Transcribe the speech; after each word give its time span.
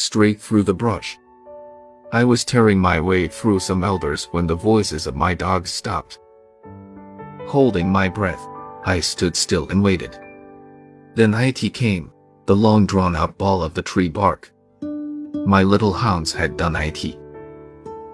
straight 0.00 0.40
through 0.40 0.62
the 0.62 0.74
brush. 0.74 1.18
I 2.12 2.24
was 2.24 2.44
tearing 2.44 2.78
my 2.78 3.00
way 3.00 3.28
through 3.28 3.60
some 3.60 3.84
elders 3.84 4.28
when 4.32 4.46
the 4.46 4.54
voices 4.54 5.06
of 5.06 5.14
my 5.14 5.34
dogs 5.34 5.70
stopped. 5.70 6.18
Holding 7.46 7.88
my 7.88 8.08
breath, 8.08 8.44
I 8.84 9.00
stood 9.00 9.36
still 9.36 9.68
and 9.68 9.82
waited. 9.82 10.18
Then 11.14 11.34
IT 11.34 11.74
came, 11.74 12.12
the 12.46 12.56
long 12.56 12.86
drawn 12.86 13.14
out 13.14 13.36
ball 13.36 13.62
of 13.62 13.74
the 13.74 13.82
tree 13.82 14.08
bark. 14.08 14.50
My 15.46 15.62
little 15.62 15.92
hounds 15.92 16.32
had 16.32 16.56
done 16.56 16.76
IT. 16.76 17.16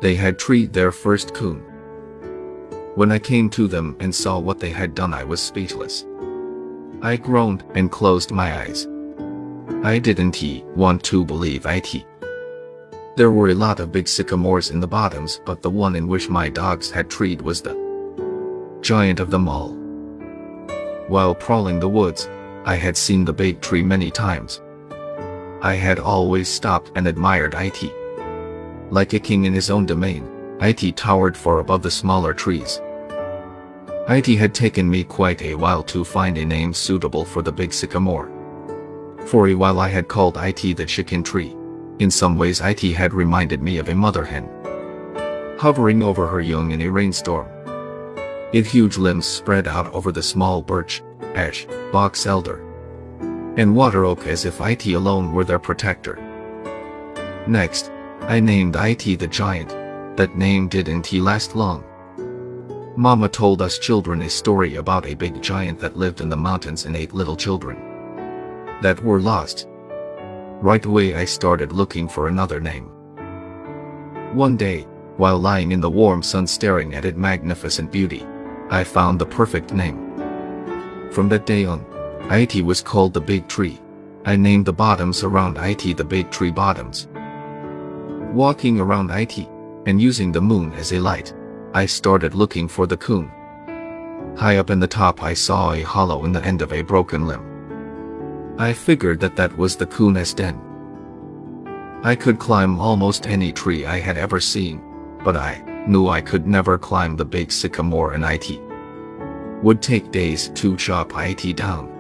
They 0.01 0.15
had 0.15 0.39
treed 0.39 0.73
their 0.73 0.93
first 0.93 1.35
coon. 1.35 1.63
When 2.97 3.13
I 3.13 3.19
came 3.19 3.49
to 3.51 3.69
them 3.69 3.97
and 4.01 4.15
saw 4.15 4.39
what 4.39 4.59
they 4.59 4.71
had 4.71 4.95
done, 4.95 5.15
I 5.15 5.25
was 5.25 5.41
speechless. 5.41 6.05
I 7.03 7.17
groaned 7.17 7.65
and 7.75 7.93
closed 7.93 8.33
my 8.33 8.61
eyes. 8.61 8.87
I 9.83 9.99
didn't 9.99 10.65
want 10.77 11.03
to 11.05 11.25
believe 11.25 11.65
it. 11.67 12.05
There 13.17 13.31
were 13.31 13.49
a 13.49 13.55
lot 13.55 13.81
of 13.81 13.93
big 13.93 14.09
sycamores 14.09 14.71
in 14.71 14.81
the 14.81 14.87
bottoms, 14.87 15.41
but 15.47 15.63
the 15.63 15.71
one 15.71 15.97
in 15.97 16.07
which 16.07 16.29
my 16.29 16.49
dogs 16.49 16.91
had 16.91 17.09
treed 17.09 17.41
was 17.41 17.63
the 17.63 17.75
giant 18.83 19.21
of 19.21 19.31
them 19.31 19.49
all. 19.49 19.71
While 21.09 21.35
prowling 21.35 21.81
the 21.81 21.89
woods, 21.89 22.29
I 22.65 22.75
had 22.75 22.97
seen 22.97 23.25
the 23.25 23.33
big 23.33 23.61
tree 23.61 23.83
many 23.83 24.11
times. 24.11 24.61
I 25.63 25.75
had 25.75 25.99
always 25.99 26.49
stopped 26.49 26.91
and 26.95 27.07
admired 27.07 27.55
it. 27.57 27.93
Like 28.91 29.13
a 29.15 29.19
king 29.19 29.45
in 29.45 29.55
his 29.55 29.71
own 29.71 29.87
domain, 29.87 30.29
it 30.61 30.97
towered 30.97 31.37
far 31.37 31.61
above 31.61 31.83
the 31.83 31.91
smaller 31.91 32.35
trees. 32.35 32.81
It 34.09 34.27
had 34.27 34.55
taken 34.55 34.91
me 34.91 35.05
quite 35.05 35.43
a 35.43 35.55
while 35.55 35.83
to 35.85 36.05
find 36.05 36.37
a 36.39 36.45
name 36.45 36.75
suitable 36.75 37.25
for 37.25 37.41
the 37.41 37.53
big 37.53 37.73
sycamore. 37.73 38.36
For 39.27 39.49
a 39.49 39.57
while 39.57 39.81
I 39.81 39.89
had 39.89 40.07
called 40.07 40.37
it 40.37 40.77
the 40.77 40.87
chicken 40.87 41.25
tree. 41.25 41.57
In 41.99 42.13
some 42.13 42.39
ways 42.39 42.61
it 42.61 42.81
had 42.81 43.13
reminded 43.13 43.61
me 43.61 43.79
of 43.79 43.89
a 43.89 43.95
mother 43.95 44.25
hen. 44.25 44.49
Hovering 45.59 46.01
over 46.01 46.29
her 46.29 46.41
young 46.41 46.71
in 46.71 46.81
a 46.83 46.89
rainstorm. 46.89 47.49
Its 48.53 48.71
huge 48.71 48.99
limbs 48.99 49.27
spread 49.27 49.67
out 49.67 49.93
over 49.93 50.13
the 50.13 50.23
small 50.23 50.63
birch, 50.63 51.03
ash, 51.35 51.67
box 51.91 52.25
elder, 52.25 52.63
and 53.57 53.75
water 53.75 54.05
oak 54.05 54.29
as 54.29 54.45
if 54.45 54.61
it 54.61 54.87
alone 54.87 55.33
were 55.33 55.45
their 55.45 55.59
protector. 55.59 56.23
Next, 57.49 57.91
I 58.21 58.39
named 58.39 58.77
it 58.77 59.19
the 59.19 59.27
giant. 59.27 59.71
That 60.17 60.37
name 60.37 60.69
didn't 60.69 61.13
last 61.13 61.57
long. 61.57 61.83
Mama 62.97 63.29
told 63.29 63.61
us 63.61 63.81
children 63.81 64.23
a 64.23 64.31
story 64.31 64.77
about 64.77 65.05
a 65.05 65.15
big 65.15 65.43
giant 65.43 65.81
that 65.81 65.97
lived 65.97 66.21
in 66.21 66.29
the 66.29 66.37
mountains 66.37 66.85
and 66.85 66.95
ate 66.95 67.13
little 67.13 67.37
children 67.37 67.96
that 68.83 69.03
were 69.03 69.21
lost. 69.21 69.67
Right 70.61 70.85
away 70.85 71.15
I 71.15 71.25
started 71.25 71.73
looking 71.73 72.09
for 72.09 72.29
another 72.29 72.61
name. 72.61 72.91
One 74.35 74.57
day, 74.57 74.87
while 75.17 75.39
lying 75.39 75.73
in 75.73 75.81
the 75.81 75.91
warm 75.91 76.23
sun 76.23 76.47
staring 76.47 76.95
at 76.95 77.05
its 77.05 77.17
magnificent 77.17 77.91
beauty, 77.91 78.27
I 78.71 78.85
found 78.85 79.19
the 79.19 79.27
perfect 79.27 79.73
name. 79.73 80.03
From 81.11 81.29
that 81.31 81.47
day 81.47 81.65
on, 81.65 81.85
it 82.31 82.63
was 82.63 82.83
called 82.83 83.15
the 83.15 83.21
Big 83.21 83.49
Tree. 83.49 83.81
I 84.25 84.37
named 84.37 84.67
the 84.67 84.73
bottoms 84.73 85.23
around 85.23 85.57
it 85.59 85.97
the 85.97 86.05
Big 86.05 86.31
Tree 86.31 86.51
Bottoms. 86.51 87.09
Walking 88.35 88.81
around 88.81 89.11
it, 89.11 89.49
and 89.87 90.03
using 90.03 90.33
the 90.33 90.41
moon 90.41 90.73
as 90.75 90.93
a 90.93 91.01
light, 91.01 91.33
I 91.73 91.87
started 91.87 92.35
looking 92.35 92.69
for 92.69 92.87
the 92.87 92.97
coon. 92.97 93.31
High 94.37 94.59
up 94.59 94.71
in 94.71 94.81
the 94.81 94.87
top 94.87 95.23
I 95.23 95.33
saw 95.33 95.73
a 95.73 95.83
hollow 95.83 96.25
in 96.25 96.33
the 96.33 96.45
end 96.45 96.61
of 96.61 96.73
a 96.73 96.83
broken 96.83 97.27
limb. 97.27 97.56
I 98.59 98.73
figured 98.73 99.21
that 99.21 99.37
that 99.37 99.57
was 99.59 99.77
the 99.77 99.85
coon's 99.87 100.33
den. 100.33 100.59
I 102.03 102.15
could 102.15 102.39
climb 102.39 102.81
almost 102.81 103.27
any 103.27 103.53
tree 103.53 103.85
I 103.85 104.01
had 104.01 104.17
ever 104.17 104.41
seen, 104.41 104.81
but 105.23 105.37
I 105.37 105.63
knew 105.87 106.09
I 106.09 106.23
could 106.23 106.47
never 106.47 106.79
climb 106.79 107.17
the 107.17 107.25
big 107.25 107.53
sycamore 107.53 108.15
and 108.15 108.25
it 108.25 108.61
would 109.63 109.83
take 109.83 110.11
days 110.11 110.49
to 110.55 110.77
chop 110.77 111.13
it 111.17 111.57
down. 111.57 111.93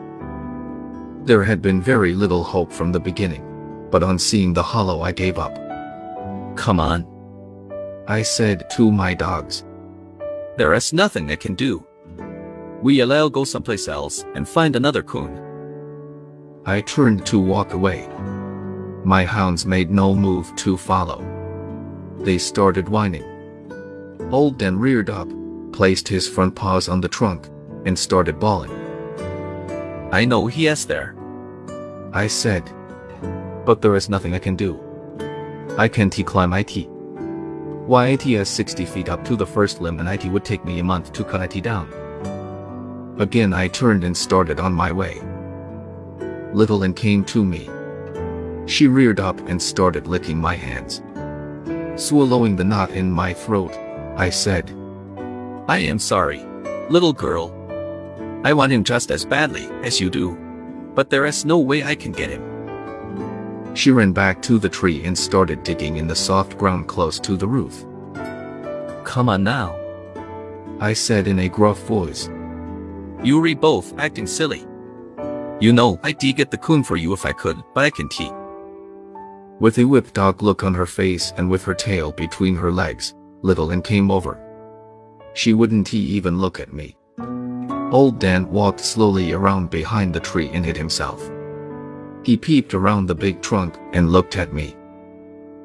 There 1.24 1.42
had 1.42 1.60
been 1.60 1.82
very 1.82 2.14
little 2.14 2.42
hope 2.42 2.72
from 2.72 2.90
the 2.90 3.00
beginning, 3.00 3.88
but 3.90 4.02
on 4.02 4.18
seeing 4.18 4.54
the 4.54 4.62
hollow 4.62 5.02
I 5.02 5.12
gave 5.12 5.38
up. 5.38 5.54
Come 6.56 6.80
on. 6.80 7.06
I 8.08 8.22
said 8.22 8.70
to 8.70 8.90
my 8.90 9.12
dogs. 9.12 9.64
There 10.56 10.72
is 10.72 10.92
nothing 10.92 11.30
I 11.30 11.36
can 11.36 11.54
do. 11.54 11.84
We'll 12.80 13.28
go 13.28 13.44
someplace 13.44 13.88
else 13.88 14.24
and 14.34 14.48
find 14.48 14.74
another 14.74 15.02
coon. 15.02 15.45
I 16.68 16.80
turned 16.80 17.24
to 17.26 17.38
walk 17.38 17.74
away. 17.74 18.08
My 19.04 19.24
hounds 19.24 19.64
made 19.64 19.88
no 19.88 20.16
move 20.16 20.52
to 20.56 20.76
follow. 20.76 21.24
They 22.18 22.38
started 22.38 22.88
whining. 22.88 23.22
Old 24.32 24.58
Dan 24.58 24.76
reared 24.76 25.08
up, 25.08 25.28
placed 25.70 26.08
his 26.08 26.28
front 26.28 26.56
paws 26.56 26.88
on 26.88 27.00
the 27.00 27.08
trunk, 27.08 27.46
and 27.84 27.96
started 27.96 28.40
bawling. 28.40 28.72
I 30.10 30.24
know 30.24 30.48
he 30.48 30.66
is 30.66 30.86
there. 30.86 31.14
I 32.12 32.26
said. 32.26 32.68
But 33.64 33.80
there 33.80 33.94
is 33.94 34.08
nothing 34.08 34.34
I 34.34 34.40
can 34.40 34.56
do. 34.56 34.80
I 35.78 35.86
can't 35.86 36.26
climb 36.26 36.52
it. 36.52 36.88
Why 37.86 38.08
it 38.08 38.26
is 38.26 38.48
60 38.48 38.84
feet 38.86 39.08
up 39.08 39.24
to 39.26 39.36
the 39.36 39.46
first 39.46 39.80
limb 39.80 40.00
and 40.00 40.08
it 40.08 40.24
would 40.24 40.44
take 40.44 40.64
me 40.64 40.80
a 40.80 40.84
month 40.84 41.12
to 41.12 41.22
cut 41.22 41.54
it 41.54 41.62
down. 41.62 41.86
Again 43.20 43.54
I 43.54 43.68
turned 43.68 44.02
and 44.02 44.16
started 44.16 44.58
on 44.58 44.72
my 44.72 44.90
way. 44.90 45.22
Little 46.56 46.84
Ann 46.84 46.94
came 46.94 47.22
to 47.24 47.44
me. 47.44 47.68
She 48.64 48.88
reared 48.88 49.20
up 49.20 49.38
and 49.46 49.60
started 49.60 50.06
licking 50.06 50.40
my 50.40 50.54
hands. 50.54 51.02
Swallowing 52.02 52.56
the 52.56 52.64
knot 52.64 52.92
in 52.92 53.12
my 53.12 53.34
throat, 53.34 53.76
I 54.16 54.30
said, 54.30 54.70
I 55.68 55.80
am 55.80 55.98
sorry, 55.98 56.42
little 56.88 57.12
girl. 57.12 57.52
I 58.42 58.54
want 58.54 58.72
him 58.72 58.84
just 58.84 59.10
as 59.10 59.26
badly 59.26 59.66
as 59.82 60.00
you 60.00 60.08
do. 60.08 60.34
But 60.94 61.10
there 61.10 61.26
is 61.26 61.44
no 61.44 61.58
way 61.58 61.84
I 61.84 61.94
can 61.94 62.12
get 62.12 62.30
him. 62.30 63.74
She 63.74 63.90
ran 63.90 64.12
back 64.12 64.40
to 64.44 64.58
the 64.58 64.70
tree 64.70 65.04
and 65.04 65.18
started 65.18 65.62
digging 65.62 65.98
in 65.98 66.06
the 66.06 66.16
soft 66.16 66.56
ground 66.56 66.88
close 66.88 67.20
to 67.20 67.36
the 67.36 67.46
roof. 67.46 67.84
Come 69.04 69.28
on 69.28 69.44
now. 69.44 69.78
I 70.80 70.94
said 70.94 71.28
in 71.28 71.38
a 71.38 71.50
gruff 71.50 71.80
voice. 71.80 72.30
You 73.22 73.44
are 73.44 73.54
both 73.54 73.92
acting 73.98 74.26
silly. 74.26 74.66
You 75.58 75.72
know 75.72 75.98
I'd 76.02 76.18
get 76.18 76.50
the 76.50 76.58
coon 76.58 76.84
for 76.84 76.96
you 76.96 77.14
if 77.14 77.24
I 77.24 77.32
could, 77.32 77.56
but 77.74 77.84
I 77.84 77.90
can 77.90 78.08
tee. 78.08 78.30
With 79.58 79.78
a 79.78 79.84
whip-dog 79.84 80.42
look 80.42 80.62
on 80.62 80.74
her 80.74 80.84
face 80.84 81.32
and 81.38 81.48
with 81.48 81.64
her 81.64 81.74
tail 81.74 82.12
between 82.12 82.54
her 82.56 82.70
legs, 82.70 83.14
Little 83.40 83.72
Ann 83.72 83.80
came 83.80 84.10
over. 84.10 84.38
She 85.32 85.54
wouldn't 85.54 85.94
even 85.94 86.38
look 86.38 86.60
at 86.60 86.74
me. 86.74 86.96
Old 87.90 88.18
Dan 88.18 88.50
walked 88.50 88.80
slowly 88.80 89.32
around 89.32 89.70
behind 89.70 90.12
the 90.12 90.20
tree 90.20 90.50
and 90.52 90.62
hid 90.62 90.76
himself. 90.76 91.30
He 92.22 92.36
peeped 92.36 92.74
around 92.74 93.06
the 93.06 93.14
big 93.14 93.40
trunk 93.40 93.78
and 93.94 94.12
looked 94.12 94.36
at 94.36 94.52
me. 94.52 94.76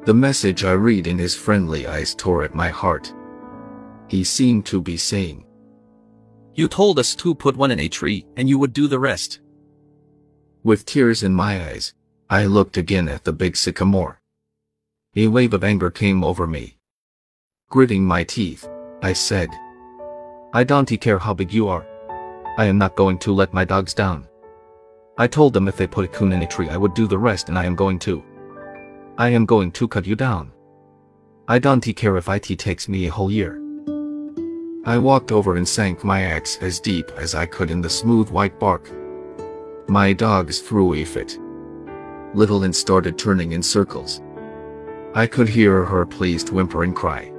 The 0.05 0.13
message 0.13 0.63
I 0.63 0.71
read 0.71 1.05
in 1.05 1.17
his 1.17 1.35
friendly 1.35 1.85
eyes 1.85 2.15
tore 2.15 2.43
at 2.43 2.55
my 2.55 2.69
heart. 2.69 3.13
He 4.07 4.23
seemed 4.23 4.65
to 4.67 4.81
be 4.81 4.95
saying, 4.95 5.43
You 6.53 6.69
told 6.69 6.97
us 6.97 7.13
to 7.15 7.35
put 7.35 7.57
one 7.57 7.71
in 7.71 7.79
a 7.81 7.89
tree 7.89 8.25
and 8.37 8.47
you 8.47 8.57
would 8.57 8.71
do 8.71 8.87
the 8.87 8.99
rest. 8.99 9.41
With 10.63 10.85
tears 10.85 11.23
in 11.23 11.33
my 11.33 11.59
eyes, 11.69 11.95
I 12.29 12.45
looked 12.45 12.77
again 12.77 13.09
at 13.09 13.23
the 13.23 13.33
big 13.33 13.57
sycamore. 13.57 14.21
A 15.15 15.27
wave 15.27 15.55
of 15.55 15.63
anger 15.63 15.89
came 15.89 16.23
over 16.23 16.45
me. 16.45 16.77
Gritting 17.71 18.05
my 18.05 18.23
teeth, 18.23 18.69
I 19.01 19.13
said, 19.13 19.49
I 20.53 20.63
don't 20.63 20.85
care 21.01 21.17
how 21.17 21.33
big 21.33 21.51
you 21.51 21.67
are. 21.67 21.83
I 22.59 22.65
am 22.65 22.77
not 22.77 22.95
going 22.95 23.17
to 23.19 23.33
let 23.33 23.55
my 23.55 23.65
dogs 23.65 23.95
down. 23.95 24.27
I 25.17 25.25
told 25.25 25.53
them 25.53 25.67
if 25.67 25.77
they 25.77 25.87
put 25.87 26.05
a 26.05 26.07
coon 26.07 26.31
in 26.31 26.43
a 26.43 26.47
tree 26.47 26.69
I 26.69 26.77
would 26.77 26.93
do 26.93 27.07
the 27.07 27.17
rest 27.17 27.49
and 27.49 27.57
I 27.57 27.65
am 27.65 27.75
going 27.75 27.97
to. 27.99 28.23
I 29.17 29.29
am 29.29 29.47
going 29.47 29.71
to 29.71 29.87
cut 29.87 30.05
you 30.05 30.15
down. 30.15 30.51
I 31.47 31.57
don't 31.57 31.81
care 31.95 32.17
if 32.17 32.29
it 32.29 32.59
takes 32.59 32.87
me 32.87 33.07
a 33.07 33.11
whole 33.11 33.31
year. 33.31 33.59
I 34.85 34.99
walked 34.99 35.31
over 35.31 35.55
and 35.55 35.67
sank 35.67 36.03
my 36.03 36.21
axe 36.21 36.59
as 36.61 36.79
deep 36.79 37.09
as 37.17 37.33
I 37.33 37.47
could 37.47 37.71
in 37.71 37.81
the 37.81 37.89
smooth 37.89 38.29
white 38.29 38.59
bark. 38.59 38.91
My 39.91 40.13
dogs 40.13 40.61
threw 40.61 40.93
a 40.93 41.03
fit. 41.03 41.37
Little 42.33 42.63
Ann 42.63 42.71
started 42.71 43.17
turning 43.17 43.51
in 43.51 43.61
circles. 43.61 44.21
I 45.13 45.27
could 45.27 45.49
hear 45.49 45.83
her 45.83 46.05
pleased 46.05 46.49
whimpering 46.49 46.93
cry. 46.93 47.33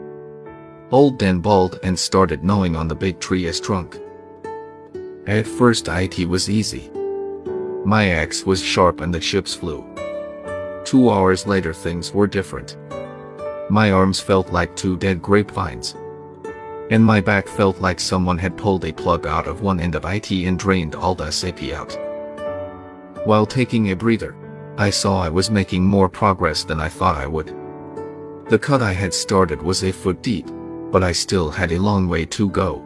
Old 0.90 1.19
Dan 1.19 1.38
bawled 1.38 1.81
and 1.82 1.99
started 1.99 2.44
gnawing 2.44 2.76
on 2.76 2.88
the 2.88 2.94
big 2.94 3.19
tree's 3.20 3.58
trunk. 3.58 3.99
At 5.26 5.46
first 5.46 5.88
it 5.88 6.28
was 6.28 6.50
easy. 6.50 6.90
My 7.87 8.10
axe 8.10 8.44
was 8.44 8.62
sharp 8.62 9.00
and 9.00 9.14
the 9.14 9.20
chips 9.20 9.55
flew. 9.55 9.82
Two 10.84 11.08
hours 11.08 11.46
later 11.46 11.72
things 11.72 12.12
were 12.12 12.26
different. 12.26 12.76
My 13.70 13.93
arms 13.93 14.20
felt 14.20 14.52
like 14.52 14.76
two 14.76 14.98
dead 14.98 15.22
grapevines. 15.22 15.96
And 16.90 17.02
my 17.02 17.22
back 17.22 17.48
felt 17.48 17.81
like 17.81 17.98
someone 17.98 18.37
had 18.37 18.58
pulled 18.58 18.84
a 18.84 18.93
plug 18.93 19.26
out 19.26 19.46
of 19.46 19.62
one 19.62 19.81
end 19.81 19.94
of 19.94 20.05
it 20.05 20.31
and 20.31 20.58
drained 20.58 20.94
all 20.94 21.14
the 21.14 21.31
sap 21.31 21.62
out. 21.72 22.11
While 23.24 23.46
taking 23.46 23.90
a 23.90 23.96
breather, 23.96 24.34
I 24.76 24.90
saw 24.90 25.22
I 25.22 25.28
was 25.28 25.48
making 25.48 25.84
more 25.84 26.08
progress 26.08 26.64
than 26.64 26.80
I 26.80 26.88
thought 26.88 27.16
I 27.16 27.26
would. 27.28 27.54
The 28.48 28.58
cut 28.58 28.82
I 28.82 28.92
had 28.92 29.14
started 29.14 29.62
was 29.62 29.84
a 29.84 29.92
foot 29.92 30.22
deep, 30.22 30.50
but 30.90 31.04
I 31.04 31.12
still 31.12 31.48
had 31.48 31.70
a 31.70 31.78
long 31.78 32.08
way 32.08 32.24
to 32.26 32.50
go. 32.50 32.82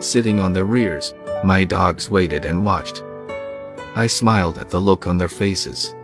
Sitting 0.00 0.40
on 0.40 0.52
their 0.52 0.64
rears, 0.64 1.14
my 1.44 1.62
dogs 1.62 2.10
waited 2.10 2.44
and 2.44 2.64
watched. 2.64 3.04
I 3.94 4.08
smiled 4.08 4.58
at 4.58 4.70
the 4.70 4.80
look 4.80 5.06
on 5.06 5.18
their 5.18 5.28
faces. 5.28 5.94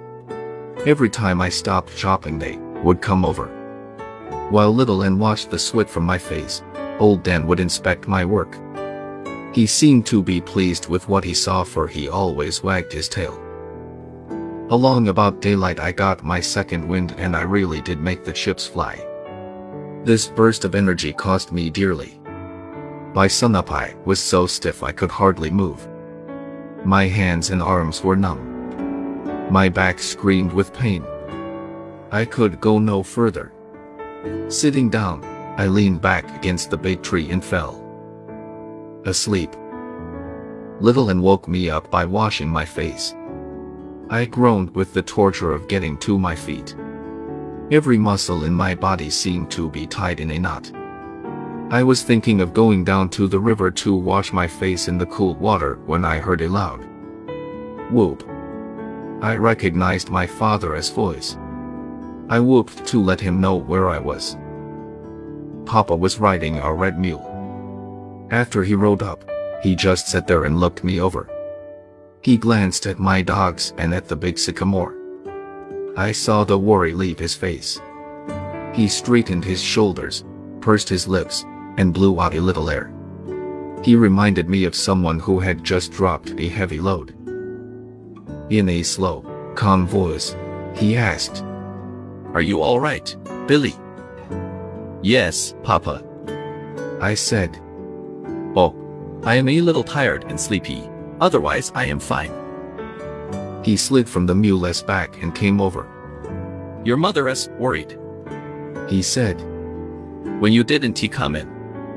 Every 0.86 1.10
time 1.10 1.40
I 1.40 1.48
stopped 1.48 1.96
chopping 1.96 2.38
they 2.38 2.56
would 2.84 3.02
come 3.02 3.24
over. 3.24 3.48
While 4.50 4.72
Little 4.72 5.02
Ann 5.02 5.18
watched 5.18 5.50
the 5.50 5.58
sweat 5.58 5.90
from 5.90 6.04
my 6.04 6.18
face, 6.18 6.62
Old 7.00 7.24
Dan 7.24 7.48
would 7.48 7.58
inspect 7.58 8.06
my 8.06 8.24
work. 8.24 8.56
He 9.52 9.66
seemed 9.66 10.06
to 10.06 10.22
be 10.22 10.40
pleased 10.40 10.88
with 10.88 11.08
what 11.08 11.24
he 11.24 11.34
saw 11.34 11.62
for 11.62 11.86
he 11.86 12.08
always 12.08 12.62
wagged 12.62 12.92
his 12.92 13.08
tail. 13.08 13.38
Along 14.70 15.08
about 15.08 15.42
daylight 15.42 15.78
I 15.78 15.92
got 15.92 16.24
my 16.24 16.40
second 16.40 16.88
wind 16.88 17.14
and 17.18 17.36
I 17.36 17.42
really 17.42 17.82
did 17.82 18.00
make 18.00 18.24
the 18.24 18.32
chips 18.32 18.66
fly. 18.66 19.06
This 20.04 20.26
burst 20.26 20.64
of 20.64 20.74
energy 20.74 21.12
cost 21.12 21.52
me 21.52 21.68
dearly. 21.68 22.18
By 23.12 23.26
sunup 23.26 23.70
I 23.70 23.94
was 24.06 24.18
so 24.18 24.46
stiff 24.46 24.82
I 24.82 24.92
could 24.92 25.10
hardly 25.10 25.50
move. 25.50 25.86
My 26.86 27.06
hands 27.06 27.50
and 27.50 27.62
arms 27.62 28.02
were 28.02 28.16
numb. 28.16 29.50
My 29.52 29.68
back 29.68 29.98
screamed 29.98 30.54
with 30.54 30.72
pain. 30.72 31.04
I 32.10 32.24
could 32.24 32.58
go 32.58 32.78
no 32.78 33.02
further. 33.02 33.52
Sitting 34.48 34.88
down, 34.88 35.22
I 35.58 35.66
leaned 35.66 36.00
back 36.00 36.24
against 36.34 36.70
the 36.70 36.78
big 36.78 37.02
tree 37.02 37.30
and 37.30 37.44
fell. 37.44 37.81
Asleep. 39.04 39.50
Little 40.80 41.10
Ann 41.10 41.22
woke 41.22 41.48
me 41.48 41.68
up 41.68 41.90
by 41.90 42.04
washing 42.04 42.48
my 42.48 42.64
face. 42.64 43.14
I 44.10 44.26
groaned 44.26 44.74
with 44.76 44.94
the 44.94 45.02
torture 45.02 45.52
of 45.52 45.66
getting 45.66 45.96
to 45.98 46.18
my 46.18 46.36
feet. 46.36 46.76
Every 47.72 47.98
muscle 47.98 48.44
in 48.44 48.54
my 48.54 48.74
body 48.74 49.10
seemed 49.10 49.50
to 49.52 49.70
be 49.70 49.86
tied 49.86 50.20
in 50.20 50.30
a 50.30 50.38
knot. 50.38 50.70
I 51.70 51.82
was 51.82 52.02
thinking 52.02 52.40
of 52.40 52.52
going 52.52 52.84
down 52.84 53.08
to 53.10 53.26
the 53.26 53.40
river 53.40 53.70
to 53.70 53.94
wash 53.94 54.32
my 54.32 54.46
face 54.46 54.88
in 54.88 54.98
the 54.98 55.06
cool 55.06 55.34
water 55.34 55.80
when 55.86 56.04
I 56.04 56.18
heard 56.18 56.42
a 56.42 56.48
loud 56.48 56.84
whoop. 57.90 58.22
I 59.22 59.36
recognized 59.36 60.10
my 60.10 60.26
father's 60.26 60.90
voice. 60.90 61.36
I 62.28 62.38
whooped 62.40 62.86
to 62.86 63.02
let 63.02 63.20
him 63.20 63.40
know 63.40 63.56
where 63.56 63.88
I 63.88 63.98
was. 63.98 64.36
Papa 65.64 65.96
was 65.96 66.20
riding 66.20 66.58
a 66.58 66.72
red 66.72 66.98
mule. 66.98 67.31
After 68.32 68.64
he 68.64 68.74
rode 68.74 69.02
up, 69.02 69.24
he 69.62 69.76
just 69.76 70.08
sat 70.08 70.26
there 70.26 70.44
and 70.44 70.58
looked 70.58 70.82
me 70.82 71.00
over. 71.00 71.28
He 72.22 72.38
glanced 72.38 72.86
at 72.86 72.98
my 72.98 73.20
dogs 73.20 73.74
and 73.76 73.92
at 73.92 74.08
the 74.08 74.16
big 74.16 74.38
sycamore. 74.38 74.96
I 75.98 76.12
saw 76.12 76.42
the 76.42 76.58
worry 76.58 76.94
leave 76.94 77.18
his 77.18 77.34
face. 77.34 77.78
He 78.72 78.88
straightened 78.88 79.44
his 79.44 79.62
shoulders, 79.62 80.24
pursed 80.62 80.88
his 80.88 81.06
lips, 81.06 81.44
and 81.76 81.92
blew 81.92 82.18
out 82.18 82.34
a 82.34 82.40
little 82.40 82.70
air. 82.70 82.90
He 83.84 83.96
reminded 83.96 84.48
me 84.48 84.64
of 84.64 84.74
someone 84.74 85.18
who 85.18 85.38
had 85.38 85.62
just 85.62 85.92
dropped 85.92 86.30
a 86.38 86.48
heavy 86.48 86.80
load. 86.80 87.10
In 88.48 88.66
a 88.70 88.82
slow, 88.82 89.26
calm 89.56 89.86
voice, 89.86 90.34
he 90.74 90.96
asked, 90.96 91.42
Are 92.32 92.40
you 92.40 92.62
all 92.62 92.80
right, 92.80 93.14
Billy? 93.46 93.74
Yes, 95.02 95.54
Papa. 95.62 96.02
I 97.02 97.14
said, 97.14 97.60
Oh, 98.54 98.74
I 99.24 99.36
am 99.36 99.48
a 99.48 99.60
little 99.60 99.84
tired 99.84 100.24
and 100.24 100.38
sleepy. 100.38 100.88
Otherwise, 101.20 101.72
I 101.74 101.86
am 101.86 101.98
fine. 101.98 102.32
He 103.64 103.76
slid 103.76 104.08
from 104.08 104.26
the 104.26 104.34
mule's 104.34 104.82
back 104.82 105.22
and 105.22 105.34
came 105.34 105.60
over. 105.60 105.88
Your 106.84 106.96
mother 106.96 107.28
is 107.28 107.48
worried. 107.58 107.98
He 108.88 109.02
said, 109.02 109.40
When 110.40 110.52
you 110.52 110.64
didn't 110.64 110.98
he 110.98 111.08
come 111.08 111.36
in, 111.36 111.48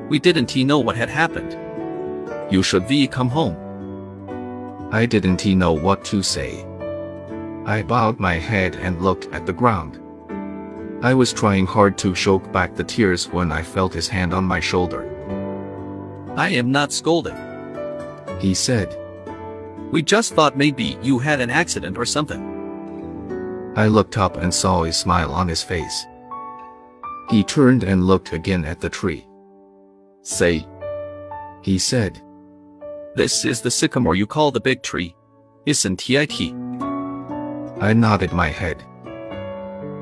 we 0.08 0.20
didn't 0.20 0.52
he 0.52 0.64
know 0.64 0.80
what 0.80 0.96
had 0.96 1.10
happened. 1.10 1.58
You 2.52 2.62
should 2.62 2.88
be 2.88 3.08
come 3.08 3.30
home. 3.30 3.58
I 4.92 5.08
didn't 5.08 5.42
he 5.42 5.56
know 5.56 5.74
what 5.74 6.06
to 6.06 6.22
say. 6.22 6.64
I 7.66 7.82
bowed 7.82 8.20
my 8.20 8.36
head 8.36 8.76
and 8.76 9.02
looked 9.02 9.28
at 9.34 9.48
the 9.48 9.54
ground. 9.54 10.00
I 11.04 11.16
was 11.16 11.34
trying 11.34 11.66
hard 11.66 11.98
to 11.98 12.14
choke 12.14 12.52
back 12.52 12.76
the 12.76 12.84
tears 12.84 13.28
when 13.28 13.52
I 13.52 13.64
felt 13.64 13.94
his 13.94 14.08
hand 14.08 14.34
on 14.34 14.44
my 14.44 14.60
shoulder. 14.60 15.12
I 16.36 16.50
am 16.50 16.72
not 16.72 16.92
scolding. 16.92 17.36
He 18.40 18.54
said, 18.54 18.98
We 19.92 20.02
just 20.02 20.34
thought 20.34 20.58
maybe 20.58 20.98
you 21.02 21.20
had 21.20 21.42
an 21.42 21.50
accident 21.50 21.98
or 21.98 22.06
something. 22.06 23.74
I 23.76 23.88
looked 23.88 24.18
up 24.18 24.38
and 24.38 24.54
saw 24.54 24.84
a 24.84 24.94
smile 24.94 25.32
on 25.32 25.48
his 25.48 25.64
face. 25.64 26.06
He 27.30 27.44
turned 27.44 27.84
and 27.84 28.06
looked 28.06 28.34
again 28.34 28.66
at 28.66 28.80
the 28.80 28.90
tree. 28.90 29.28
Say, 30.22 30.66
He 31.62 31.80
said, 31.80 32.22
this 33.16 33.46
is 33.46 33.62
the 33.62 33.72
sycamore 33.72 34.16
you 34.16 34.28
call 34.28 34.52
the 34.52 34.60
big 34.60 34.84
tree. 34.84 35.16
Isn't 35.66 36.10
it? 36.10 36.54
I 37.82 37.94
nodded 37.94 38.34
my 38.34 38.50
head. 38.50 38.84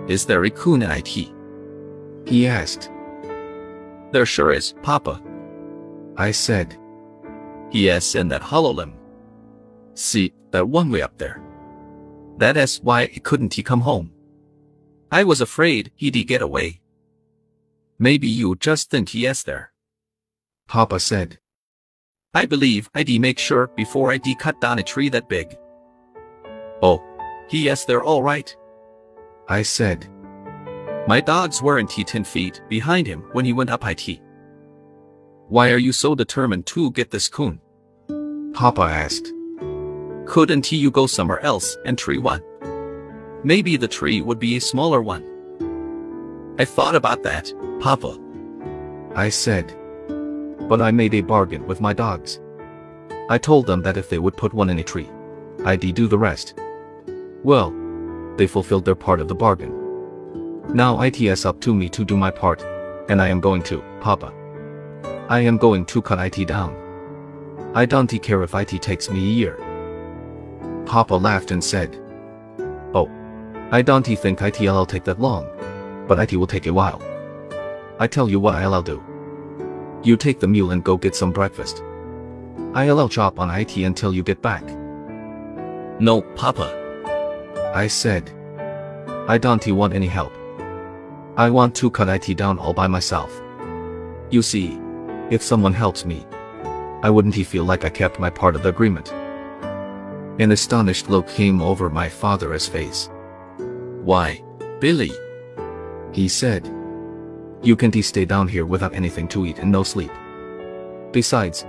Is 0.10 0.26
there 0.26 0.44
a 0.44 0.50
coon 0.50 0.82
in 0.82 0.90
it? 0.90 1.08
He 2.26 2.48
asked. 2.48 2.90
There 4.12 4.26
sure 4.26 4.52
is, 4.52 4.74
Papa. 4.82 5.22
I 6.18 6.32
said, 6.32 6.78
Yes, 7.72 8.16
and 8.16 8.32
that 8.32 8.42
hollow 8.42 8.72
limb. 8.72 8.94
See, 9.96 10.34
that 10.52 10.68
one 10.68 10.92
way 10.92 11.02
up 11.02 11.18
there. 11.18 11.42
That 12.38 12.58
is 12.58 12.80
why 12.82 13.08
couldn't 13.08 13.54
he 13.54 13.64
come 13.64 13.82
home. 13.82 14.12
I 15.12 15.24
was 15.24 15.42
afraid 15.42 15.92
he'd 15.96 16.28
get 16.28 16.42
away. 16.42 16.82
Maybe 18.00 18.28
you 18.28 18.56
just 18.56 18.90
think 18.90 19.10
he 19.10 19.26
is 19.26 19.44
there. 19.44 19.72
Papa 20.68 21.00
said. 21.00 21.40
I 22.34 22.46
believe 22.48 22.90
I'd 22.96 23.10
make 23.20 23.38
sure 23.38 23.68
before 23.76 24.12
I'd 24.12 24.26
cut 24.40 24.60
down 24.60 24.80
a 24.80 24.84
tree 24.84 25.10
that 25.10 25.30
big. 25.30 25.56
Oh, 26.82 27.02
he 27.48 27.68
is 27.68 27.86
there 27.86 28.04
all 28.04 28.24
right. 28.24 28.56
I 29.48 29.62
said. 29.62 30.10
My 31.08 31.22
dogs 31.22 31.62
weren't 31.62 31.92
he 31.92 32.04
ten 32.04 32.24
feet 32.24 32.62
behind 32.70 33.06
him 33.06 33.22
when 33.34 33.46
he 33.46 33.54
went 33.54 33.70
up 33.70 33.86
IT. 33.86 34.23
Why 35.54 35.70
are 35.70 35.78
you 35.78 35.92
so 35.92 36.16
determined 36.16 36.66
to 36.66 36.90
get 36.94 37.12
this 37.12 37.28
coon? 37.28 37.62
Papa 38.54 38.82
asked. 38.82 39.32
Couldn't 40.26 40.72
you 40.72 40.90
go 40.90 41.06
somewhere 41.06 41.42
else 41.42 41.78
and 41.86 41.96
tree 41.96 42.18
one? 42.18 42.42
Maybe 43.44 43.78
the 43.78 43.88
tree 43.88 44.20
would 44.20 44.40
be 44.40 44.56
a 44.56 44.60
smaller 44.60 45.04
one. 45.04 45.24
I 46.58 46.66
thought 46.66 46.96
about 46.96 47.22
that, 47.22 47.54
Papa. 47.80 48.18
I 49.14 49.30
said. 49.30 49.78
But 50.68 50.82
I 50.82 50.90
made 50.90 51.14
a 51.14 51.22
bargain 51.22 51.68
with 51.68 51.80
my 51.82 51.94
dogs. 51.94 52.40
I 53.30 53.38
told 53.38 53.68
them 53.68 53.84
that 53.84 53.98
if 53.98 54.10
they 54.10 54.18
would 54.18 54.36
put 54.36 54.56
one 54.56 54.72
in 54.72 54.80
a 54.80 54.84
tree, 54.84 55.12
I'd 55.66 55.82
do 55.82 56.08
the 56.08 56.18
rest. 56.18 56.56
Well, 57.44 57.72
they 58.38 58.48
fulfilled 58.48 58.86
their 58.86 58.96
part 58.96 59.22
of 59.22 59.28
the 59.28 59.36
bargain. 59.36 59.72
Now 60.74 61.00
it's 61.00 61.46
up 61.46 61.62
to 61.62 61.76
me 61.76 61.90
to 61.90 62.04
do 62.04 62.18
my 62.18 62.32
part, 62.32 62.64
and 63.08 63.22
I 63.22 63.28
am 63.28 63.40
going 63.40 63.62
to, 63.70 63.84
Papa. 64.02 64.34
I 65.34 65.40
am 65.40 65.58
going 65.58 65.84
to 65.86 66.00
cut 66.00 66.20
IT 66.20 66.48
down. 66.48 66.76
I 67.74 67.88
don't 67.88 68.22
care 68.22 68.44
if 68.44 68.54
IT 68.54 68.80
takes 68.84 69.10
me 69.10 69.20
a 69.20 69.36
year. 69.42 69.56
Papa 70.86 71.16
laughed 71.16 71.50
and 71.50 71.64
said, 71.64 72.00
Oh, 72.94 73.10
I 73.72 73.82
don't 73.82 74.06
think 74.06 74.44
IT'll 74.44 74.86
take 74.86 75.04
that 75.06 75.20
long, 75.20 75.48
but 76.08 76.20
IT 76.20 76.36
will 76.36 76.46
take 76.46 76.68
a 76.68 76.72
while. 76.72 77.02
I 77.98 78.06
tell 78.06 78.30
you 78.30 78.40
what 78.40 78.54
I'll 78.54 78.84
do. 78.84 79.04
You 80.04 80.18
take 80.18 80.40
the 80.40 80.48
mule 80.48 80.70
and 80.70 80.84
go 80.84 80.98
get 80.98 81.16
some 81.16 81.32
breakfast. 81.32 81.82
I'll 82.76 83.10
chop 83.10 83.40
on 83.40 83.50
IT 83.50 83.76
until 83.78 84.14
you 84.14 84.22
get 84.22 84.40
back. 84.40 84.64
No, 86.00 86.22
Papa. 86.36 87.72
I 87.74 87.88
said. 87.88 88.30
I 89.28 89.40
don't 89.40 89.66
want 89.76 89.94
any 89.94 90.06
help. 90.06 90.34
I 91.38 91.50
want 91.50 91.74
to 91.78 91.90
cut 91.90 92.08
IT 92.08 92.38
down 92.38 92.60
all 92.60 92.76
by 92.76 92.86
myself. 92.86 93.42
You 94.30 94.44
see, 94.44 94.80
if 95.30 95.42
someone 95.42 95.74
helps 95.74 96.06
me, 96.06 96.26
I 97.04 97.10
wouldn't 97.10 97.36
he 97.36 97.44
feel 97.44 97.64
like 97.64 97.86
I 97.86 97.90
kept 97.90 98.20
my 98.20 98.30
part 98.30 98.56
of 98.56 98.64
the 98.64 98.70
agreement. 98.70 99.12
An 100.40 100.52
astonished 100.52 101.10
look 101.10 101.28
came 101.28 101.62
over 101.62 101.90
my 101.90 102.10
father's 102.10 102.68
face. 102.68 103.10
Why, 104.04 104.44
Billy? 104.80 105.12
He 106.12 106.28
said. 106.28 106.66
You 107.62 107.76
can't 107.76 108.04
stay 108.04 108.26
down 108.26 108.48
here 108.48 108.66
without 108.66 108.94
anything 108.94 109.28
to 109.30 109.46
eat 109.46 109.60
and 109.60 109.72
no 109.72 109.84
sleep. 109.84 110.12
Besides, 111.12 111.66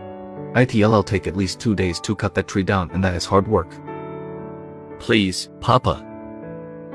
ITL'll 0.54 1.04
take 1.04 1.26
at 1.26 1.36
least 1.36 1.60
two 1.60 1.74
days 1.74 2.00
to 2.00 2.16
cut 2.16 2.34
that 2.34 2.48
tree 2.48 2.62
down 2.62 2.90
and 2.92 3.04
that 3.04 3.14
is 3.14 3.24
hard 3.24 3.46
work. 3.46 3.70
Please, 4.98 5.50
Papa. 5.60 6.04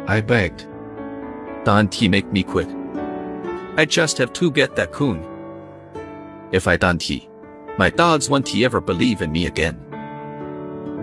I 0.08 0.22
begged. 0.22 0.68
Don't 1.66 1.94
he 1.94 2.08
make 2.08 2.32
me 2.32 2.42
quit. 2.42 2.70
I 3.78 3.86
just 3.86 4.18
have 4.18 4.34
to 4.34 4.50
get 4.50 4.75
that 4.75 4.92
coon. 4.92 5.24
If 6.51 6.68
I 6.68 6.77
don't 6.77 7.01
he, 7.01 7.29
my 7.77 7.89
dogs 7.89 8.29
won't 8.29 8.48
he 8.48 8.65
ever 8.65 8.82
believe 8.82 9.22
in 9.22 9.32
me 9.32 9.46
again. 9.46 9.79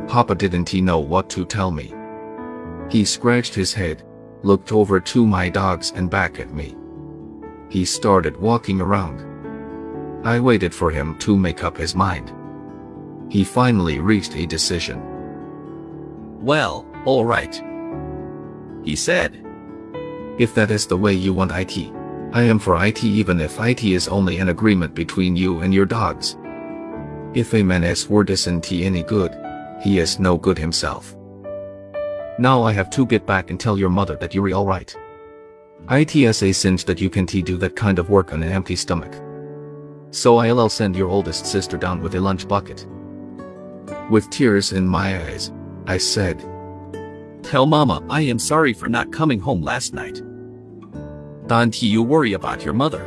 Papa 0.08 0.34
didn't 0.34 0.68
he 0.68 0.80
know 0.80 0.98
what 0.98 1.30
to 1.30 1.44
tell 1.44 1.70
me. 1.70 1.94
He 2.88 3.04
scratched 3.04 3.54
his 3.54 3.72
head, 3.72 4.04
looked 4.42 4.72
over 4.72 5.00
to 5.00 5.26
my 5.26 5.48
dogs 5.48 5.92
and 5.94 6.10
back 6.10 6.38
at 6.38 6.52
me. 6.52 6.76
He 7.68 7.84
started 7.84 8.36
walking 8.36 8.80
around. 8.80 9.24
I 10.26 10.40
waited 10.40 10.74
for 10.74 10.90
him 10.90 11.18
to 11.18 11.36
make 11.36 11.64
up 11.64 11.76
his 11.76 11.94
mind. 11.94 12.32
He 13.28 13.44
finally 13.44 13.98
reached 13.98 14.36
a 14.36 14.46
decision. 14.46 15.02
Well, 16.40 16.86
alright. 17.06 17.62
He 18.84 18.94
said. 18.94 19.42
If 20.38 20.54
that 20.54 20.70
is 20.70 20.86
the 20.86 20.96
way 20.96 21.12
you 21.12 21.32
want 21.32 21.52
IT, 21.52 21.92
I 22.32 22.42
am 22.42 22.58
for 22.58 22.84
IT 22.84 23.04
even 23.04 23.40
if 23.40 23.60
IT 23.60 23.84
is 23.84 24.08
only 24.08 24.38
an 24.38 24.48
agreement 24.48 24.94
between 24.94 25.36
you 25.36 25.60
and 25.60 25.72
your 25.72 25.86
dogs. 25.86 26.36
If 27.34 27.54
a 27.54 27.62
man's 27.62 28.08
word 28.08 28.30
isn't 28.30 28.72
any 28.72 29.02
good, 29.02 29.32
he 29.82 29.98
is 29.98 30.18
no 30.18 30.36
good 30.36 30.58
himself. 30.58 31.16
Now 32.38 32.62
I 32.62 32.72
have 32.72 32.90
to 32.90 33.06
get 33.06 33.26
back 33.26 33.50
and 33.50 33.58
tell 33.58 33.78
your 33.78 33.90
mother 33.90 34.16
that 34.16 34.34
you're 34.34 34.52
alright. 34.52 34.94
IT's 35.90 36.42
a 36.42 36.52
that 36.86 37.00
you 37.00 37.08
can't 37.08 37.30
do 37.30 37.56
that 37.58 37.76
kind 37.76 37.98
of 37.98 38.10
work 38.10 38.32
on 38.32 38.42
an 38.42 38.52
empty 38.52 38.76
stomach. 38.76 39.14
So 40.10 40.38
I'll 40.38 40.68
send 40.68 40.96
your 40.96 41.08
oldest 41.08 41.46
sister 41.46 41.76
down 41.76 42.00
with 42.00 42.14
a 42.14 42.20
lunch 42.20 42.48
bucket. 42.48 42.86
With 44.10 44.30
tears 44.30 44.72
in 44.72 44.86
my 44.86 45.18
eyes, 45.22 45.52
I 45.86 45.98
said, 45.98 46.40
Tell 47.42 47.66
Mama 47.66 48.04
I 48.10 48.22
am 48.22 48.38
sorry 48.38 48.72
for 48.72 48.88
not 48.88 49.12
coming 49.12 49.38
home 49.38 49.62
last 49.62 49.94
night. 49.94 50.20
Don't 51.46 51.80
you 51.80 52.02
worry 52.02 52.32
about 52.32 52.64
your 52.64 52.74
mother. 52.74 53.04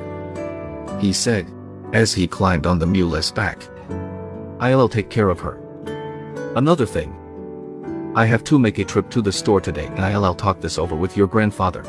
He 1.01 1.11
said, 1.11 1.51
as 1.91 2.13
he 2.13 2.27
climbed 2.27 2.65
on 2.65 2.79
the 2.79 2.87
mule's 2.87 3.31
back. 3.31 3.67
I'll 4.59 4.87
take 4.87 5.09
care 5.09 5.29
of 5.29 5.39
her. 5.41 5.59
Another 6.55 6.85
thing. 6.85 7.13
I 8.15 8.25
have 8.25 8.43
to 8.45 8.57
make 8.57 8.79
a 8.79 8.85
trip 8.85 9.09
to 9.11 9.21
the 9.21 9.31
store 9.31 9.59
today 9.59 9.87
and 9.87 9.99
I'll 9.99 10.33
talk 10.33 10.61
this 10.61 10.77
over 10.77 10.95
with 10.95 11.17
your 11.17 11.27
grandfather. 11.27 11.83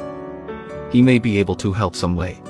He 0.91 1.03
may 1.03 1.19
be 1.21 1.39
able 1.39 1.55
to 1.57 1.73
help 1.73 1.95
some 1.95 2.17
way. 2.17 2.41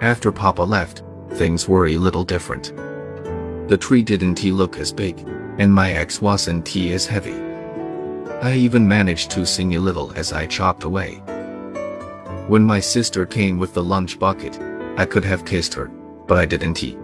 After 0.00 0.32
Papa 0.32 0.62
left, 0.62 1.02
things 1.34 1.68
were 1.68 1.86
a 1.86 1.98
little 1.98 2.24
different. 2.24 2.72
The 3.68 3.78
tree 3.78 4.02
didn't 4.02 4.42
look 4.42 4.76
as 4.76 4.92
big, 4.92 5.20
and 5.58 5.72
my 5.72 5.92
axe 5.92 6.20
wasn't 6.20 6.76
as 6.76 7.06
heavy. 7.06 7.40
I 8.42 8.54
even 8.54 8.88
managed 8.88 9.30
to 9.30 9.46
sing 9.46 9.76
a 9.76 9.80
little 9.80 10.12
as 10.14 10.32
I 10.32 10.46
chopped 10.46 10.82
away. 10.82 11.22
When 12.52 12.64
my 12.64 12.80
sister 12.80 13.24
came 13.24 13.58
with 13.58 13.72
the 13.72 13.82
lunch 13.82 14.18
bucket, 14.18 14.60
I 14.98 15.06
could 15.06 15.24
have 15.24 15.46
kissed 15.46 15.72
her, 15.72 15.86
but 16.26 16.36
I 16.36 16.44
didn't. 16.44 16.98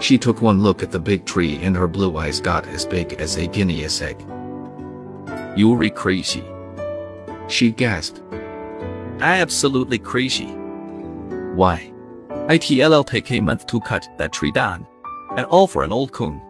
She 0.00 0.16
took 0.16 0.42
one 0.42 0.62
look 0.62 0.80
at 0.80 0.92
the 0.92 1.00
big 1.00 1.24
tree 1.24 1.56
and 1.56 1.74
her 1.74 1.88
blue 1.88 2.16
eyes 2.16 2.40
got 2.40 2.64
as 2.68 2.86
big 2.86 3.14
as 3.14 3.34
a 3.34 3.48
guinea's 3.48 4.00
egg. 4.00 4.24
You're 5.56 5.90
crazy. 5.90 6.44
She 7.48 7.72
gasped. 7.72 8.22
Absolutely 9.18 9.98
crazy. 9.98 10.52
Why? 11.56 11.92
ITLL 12.46 13.04
take 13.04 13.32
a 13.32 13.40
month 13.40 13.66
to 13.66 13.80
cut 13.80 14.06
that 14.18 14.32
tree 14.32 14.52
down, 14.52 14.86
and 15.36 15.46
all 15.46 15.66
for 15.66 15.82
an 15.82 15.90
old 15.90 16.12
coon. 16.12 16.40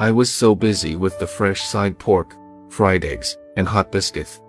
I 0.00 0.10
was 0.10 0.32
so 0.32 0.56
busy 0.56 0.96
with 0.96 1.16
the 1.20 1.28
fresh 1.28 1.62
side 1.62 2.00
pork, 2.00 2.34
fried 2.70 3.04
eggs, 3.04 3.36
and 3.56 3.68
hot 3.68 3.92
biscuits. 3.92 4.40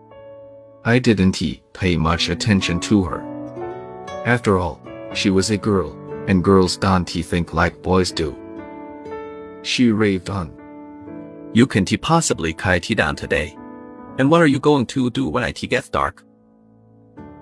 I 0.85 0.99
didn't 0.99 1.41
pay 1.71 1.95
much 1.95 2.27
attention 2.27 2.79
to 2.81 3.03
her. 3.03 3.21
After 4.25 4.57
all, 4.57 4.81
she 5.13 5.29
was 5.29 5.49
a 5.49 5.57
girl, 5.57 5.97
and 6.27 6.43
girls 6.43 6.75
don't 6.75 7.09
think 7.09 7.53
like 7.53 7.81
boys 7.81 8.11
do. 8.11 8.35
She 9.61 9.91
raved 9.91 10.29
on. 10.29 10.51
You 11.53 11.67
can't 11.67 12.01
possibly 12.01 12.53
cut 12.53 12.89
it 12.91 12.95
down 12.97 13.15
today. 13.15 13.57
And 14.17 14.29
what 14.29 14.41
are 14.41 14.47
you 14.47 14.59
going 14.59 14.85
to 14.87 15.09
do 15.09 15.29
when 15.29 15.43
it 15.43 15.69
gets 15.69 15.87
dark? 15.87 16.25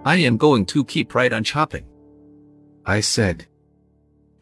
I 0.05 0.17
am 0.17 0.37
going 0.37 0.65
to 0.67 0.85
keep 0.85 1.15
right 1.15 1.33
on 1.33 1.43
chopping. 1.43 1.85
I 2.85 2.99
said. 3.01 3.47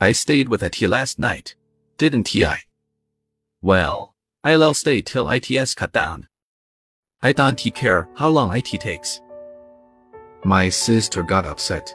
I 0.02 0.12
stayed 0.12 0.50
with 0.50 0.64
it 0.64 0.82
last 0.82 1.20
night, 1.20 1.56
didn't 1.98 2.36
I? 2.36 2.60
Well, 3.62 4.16
I'll 4.44 4.74
stay 4.74 5.02
till 5.02 5.30
ITS 5.30 5.74
cut 5.74 5.94
down. 5.94 6.28
I 7.22 7.34
don't 7.34 7.62
care 7.76 8.08
how 8.16 8.30
long 8.30 8.56
IT 8.56 8.80
takes. 8.80 9.20
My 10.46 10.70
sister 10.70 11.22
got 11.22 11.46
upset. 11.46 11.94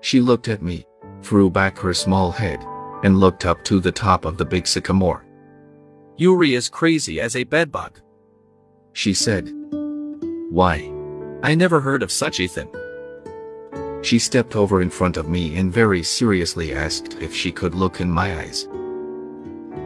She 0.00 0.22
looked 0.22 0.48
at 0.48 0.62
me, 0.62 0.86
threw 1.20 1.50
back 1.50 1.78
her 1.78 1.92
small 1.92 2.32
head, 2.32 2.64
and 3.04 3.20
looked 3.20 3.44
up 3.44 3.62
to 3.64 3.78
the 3.78 3.92
top 3.92 4.24
of 4.24 4.38
the 4.38 4.44
big 4.46 4.66
sycamore. 4.66 5.26
Yuri 6.16 6.54
is 6.54 6.70
crazy 6.70 7.20
as 7.20 7.36
a 7.36 7.44
bedbug. 7.44 8.00
She 8.94 9.12
said. 9.12 9.52
Why? 10.50 10.90
I 11.42 11.54
never 11.54 11.80
heard 11.80 12.02
of 12.02 12.10
such 12.10 12.40
a 12.40 12.46
thing. 12.46 12.70
She 14.02 14.18
stepped 14.18 14.56
over 14.56 14.80
in 14.80 14.88
front 14.88 15.18
of 15.18 15.28
me 15.28 15.56
and 15.58 15.70
very 15.70 16.02
seriously 16.02 16.72
asked 16.72 17.18
if 17.20 17.34
she 17.34 17.52
could 17.52 17.74
look 17.74 18.00
in 18.00 18.10
my 18.10 18.40
eyes. 18.40 18.66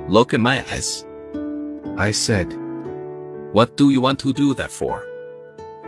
Look 0.07 0.35
in 0.35 0.41
my 0.41 0.65
eyes. 0.71 1.05
I 1.97 2.13
said. 2.13 2.66
What 3.53 3.77
do 3.77 3.91
you 3.91 4.01
want 4.01 4.19
to 4.21 4.33
do 4.33 4.55
that 4.55 4.71
for? 4.71 5.07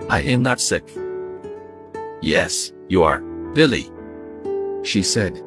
I 0.09 0.23
am 0.23 0.43
not 0.43 0.61
sick. 0.61 0.85
Yes, 2.21 2.73
you 2.89 3.03
are, 3.03 3.21
Billy. 3.53 3.91
She 4.83 5.03
said. 5.03 5.43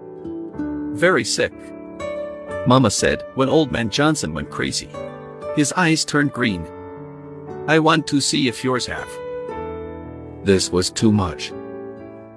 Very 0.93 1.23
sick. 1.23 1.53
Mama 2.67 2.91
said 2.91 3.23
when 3.35 3.49
old 3.49 3.71
man 3.71 3.89
Johnson 3.89 4.33
went 4.33 4.49
crazy. 4.49 4.89
His 5.55 5.73
eyes 5.73 6.05
turned 6.05 6.31
green. 6.31 6.65
I 7.67 7.79
want 7.79 8.07
to 8.07 8.21
see 8.21 8.47
if 8.47 8.63
yours 8.63 8.85
have. 8.85 9.09
This 10.43 10.71
was 10.71 10.89
too 10.89 11.11
much. 11.11 11.51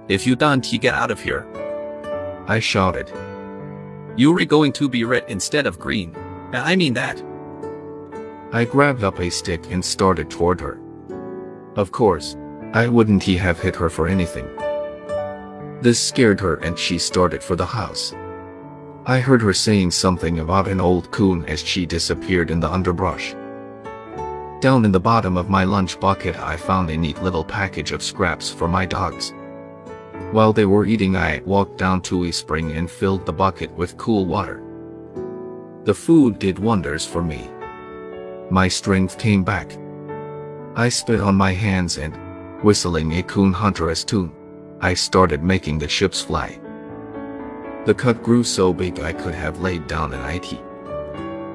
If 0.09 0.26
you 0.26 0.37
don't 0.37 0.73
you 0.73 0.78
get 0.78 0.95
out 0.95 1.11
of 1.11 1.21
here. 1.21 1.47
I 2.47 2.59
shouted. 2.59 3.11
You're 4.16 4.45
going 4.45 4.73
to 4.73 4.88
be 4.88 5.04
red 5.04 5.25
instead 5.28 5.66
of 5.66 5.78
green. 5.78 6.14
I 6.52 6.76
mean 6.76 6.95
that. 6.95 7.23
I 8.54 8.64
grabbed 8.64 9.02
up 9.02 9.18
a 9.18 9.30
stick 9.30 9.73
and 9.73 9.84
started 9.84 10.30
toward 10.30 10.61
her. 10.61 10.78
Of 11.75 11.90
course, 11.90 12.37
I 12.73 12.87
wouldn't 12.87 13.25
he 13.25 13.37
have 13.37 13.58
hit 13.58 13.75
her 13.75 13.90
for 13.90 14.06
anything. 14.06 14.46
This 15.80 15.99
scared 15.99 16.38
her 16.38 16.54
and 16.62 16.78
she 16.78 16.99
started 16.99 17.42
for 17.42 17.56
the 17.56 17.66
house. 17.66 18.14
I 19.06 19.18
heard 19.18 19.42
her 19.42 19.52
saying 19.52 19.90
something 19.90 20.38
about 20.38 20.68
an 20.68 20.80
old 20.80 21.11
coon 21.11 21.44
as 21.46 21.64
she 21.64 21.84
disappeared 21.84 22.52
in 22.52 22.61
the 22.61 22.70
underbrush. 22.70 23.34
Down 24.61 24.84
in 24.84 24.92
the 24.92 25.00
bottom 25.00 25.37
of 25.37 25.50
my 25.50 25.64
lunch 25.64 25.99
bucket 25.99 26.38
I 26.38 26.56
found 26.56 26.90
a 26.90 26.96
neat 26.96 27.20
little 27.25 27.44
package 27.44 27.90
of 27.90 28.04
scraps 28.04 28.52
for 28.52 28.68
my 28.68 28.87
dogs. 28.87 29.34
While 30.30 30.52
they 30.52 30.64
were 30.64 30.87
eating 30.87 31.16
I 31.16 31.42
walked 31.44 31.76
down 31.76 32.02
to 32.02 32.26
a 32.26 32.30
spring 32.30 32.70
and 32.70 32.88
filled 32.88 33.26
the 33.26 33.32
bucket 33.32 33.73
with 33.73 33.96
cool 33.96 34.26
water. 34.26 34.62
The 35.82 35.94
food 35.94 36.38
did 36.38 36.61
wonders 36.61 37.04
for 37.04 37.20
me. 37.20 37.50
My 38.51 38.69
strength 38.69 39.19
came 39.19 39.43
back. 39.43 39.77
I 40.77 40.89
spit 40.89 41.21
on 41.21 41.35
my 41.35 41.53
hands 41.53 41.99
and, 41.99 42.15
whistling 42.63 43.13
a 43.13 43.23
coon 43.23 43.53
hunter's 43.53 44.05
tune, 44.05 44.33
I 44.81 44.95
started 44.95 45.43
making 45.43 45.79
the 45.79 45.89
ships 45.89 46.21
fly. 46.21 46.59
The 47.87 47.95
cut 47.95 48.23
grew 48.23 48.45
so 48.45 48.73
big 48.73 49.01
I 49.01 49.13
could 49.13 49.35
have 49.35 49.61
laid 49.61 49.87
down 49.87 50.13
an 50.13 50.25
IT. 50.35 50.59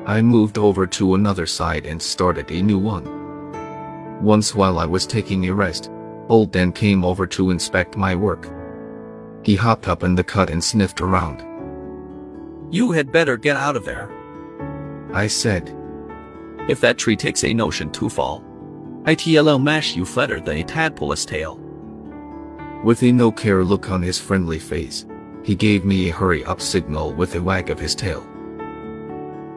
I 0.05 0.21
moved 0.21 0.57
over 0.57 0.87
to 0.87 1.15
another 1.15 1.45
side 1.45 1.85
and 1.85 2.01
started 2.01 2.49
a 2.51 2.61
new 2.61 2.79
one. 2.79 4.23
Once 4.23 4.55
while 4.55 4.79
I 4.79 4.85
was 4.85 5.05
taking 5.05 5.47
a 5.47 5.53
rest, 5.53 5.91
Old 6.27 6.51
Dan 6.51 6.71
came 6.71 7.03
over 7.03 7.25
to 7.27 7.51
inspect 7.51 7.97
my 7.97 8.15
work. 8.15 8.49
He 9.43 9.55
hopped 9.55 9.87
up 9.87 10.03
in 10.03 10.15
the 10.15 10.23
cut 10.23 10.49
and 10.49 10.63
sniffed 10.63 11.01
around. 11.01 11.43
You 12.71 12.91
had 12.91 13.11
better 13.11 13.37
get 13.37 13.55
out 13.55 13.75
of 13.75 13.85
there. 13.85 14.09
I 15.13 15.27
said. 15.27 15.75
If 16.69 16.79
that 16.81 16.99
tree 16.99 17.15
takes 17.15 17.43
a 17.43 17.51
notion 17.51 17.89
to 17.93 18.09
fall, 18.09 18.43
ITLL 19.05 19.61
mash 19.61 19.95
you 19.95 20.05
flatter 20.05 20.39
than 20.39 20.57
a 20.57 20.63
tadpole's 20.63 21.25
tail. 21.25 21.59
With 22.83 23.01
a 23.01 23.11
no-care 23.11 23.63
look 23.63 23.89
on 23.89 24.03
his 24.03 24.19
friendly 24.19 24.59
face, 24.59 25.07
he 25.43 25.55
gave 25.55 25.83
me 25.83 26.09
a 26.09 26.13
hurry-up 26.13 26.61
signal 26.61 27.13
with 27.13 27.33
a 27.33 27.41
wag 27.41 27.71
of 27.71 27.79
his 27.79 27.95
tail. 27.95 28.23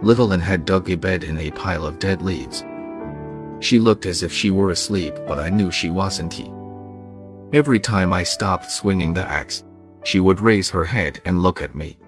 Little 0.00 0.32
Ann 0.32 0.40
had 0.40 0.64
dug 0.64 0.88
a 0.88 0.94
bed 0.94 1.22
in 1.22 1.36
a 1.36 1.50
pile 1.50 1.84
of 1.84 1.98
dead 1.98 2.22
leaves. 2.22 2.64
She 3.60 3.78
looked 3.78 4.06
as 4.06 4.22
if 4.22 4.32
she 4.32 4.50
were 4.50 4.70
asleep 4.70 5.14
but 5.28 5.38
I 5.38 5.50
knew 5.50 5.70
she 5.70 5.90
wasn't 5.90 6.32
he. 6.32 6.50
Every 7.52 7.78
time 7.78 8.14
I 8.14 8.22
stopped 8.22 8.70
swinging 8.70 9.12
the 9.12 9.28
axe, 9.28 9.64
she 10.02 10.18
would 10.18 10.40
raise 10.40 10.70
her 10.70 10.86
head 10.86 11.20
and 11.26 11.42
look 11.42 11.60
at 11.60 11.74
me. 11.74 11.98